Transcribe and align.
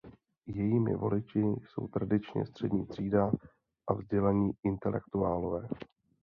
Jejími 0.47 0.95
voliči 0.95 1.39
jsou 1.39 1.87
tradičně 1.87 2.45
střední 2.45 2.85
třída 2.85 3.31
a 3.87 3.93
vzdělaní 3.93 4.51
intelektuálové. 4.63 5.67